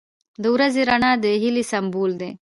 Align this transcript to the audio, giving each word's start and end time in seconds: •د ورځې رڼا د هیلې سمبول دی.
•د 0.41 0.43
ورځې 0.55 0.81
رڼا 0.89 1.11
د 1.23 1.25
هیلې 1.41 1.63
سمبول 1.71 2.11
دی. 2.21 2.31